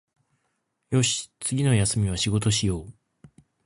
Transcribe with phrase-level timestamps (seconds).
[0.89, 2.93] よし、次の休みは仕事しよう